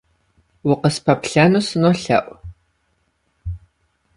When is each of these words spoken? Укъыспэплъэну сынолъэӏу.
Укъыспэплъэну 0.69 1.61
сынолъэӏу. 1.67 2.35